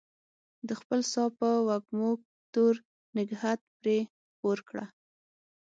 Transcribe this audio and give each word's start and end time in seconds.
د 0.67 0.69
خپل 0.79 0.99
ساه 1.13 1.29
په 1.37 1.47
وږمو 1.67 2.11
تور 2.53 2.75
نګهت 3.17 3.59
پرې 3.77 3.97
خپور 4.31 4.57
کړه 4.69 4.85